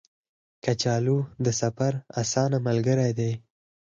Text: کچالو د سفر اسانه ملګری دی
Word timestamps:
کچالو 0.63 1.17
د 1.45 1.47
سفر 1.61 1.91
اسانه 2.21 2.57
ملګری 2.67 3.11
دی 3.19 3.31